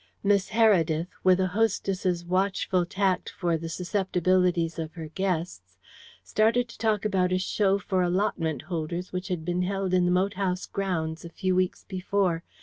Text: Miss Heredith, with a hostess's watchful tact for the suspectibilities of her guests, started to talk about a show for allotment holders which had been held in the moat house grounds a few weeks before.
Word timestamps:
Miss 0.23 0.49
Heredith, 0.49 1.09
with 1.23 1.39
a 1.39 1.49
hostess's 1.53 2.25
watchful 2.25 2.87
tact 2.87 3.29
for 3.37 3.55
the 3.55 3.67
suspectibilities 3.69 4.79
of 4.79 4.93
her 4.93 5.09
guests, 5.09 5.77
started 6.23 6.67
to 6.69 6.77
talk 6.79 7.05
about 7.05 7.31
a 7.31 7.37
show 7.37 7.77
for 7.77 8.01
allotment 8.01 8.63
holders 8.63 9.13
which 9.13 9.27
had 9.27 9.45
been 9.45 9.61
held 9.61 9.93
in 9.93 10.05
the 10.05 10.11
moat 10.11 10.33
house 10.33 10.65
grounds 10.65 11.23
a 11.23 11.29
few 11.29 11.55
weeks 11.55 11.83
before. 11.83 12.43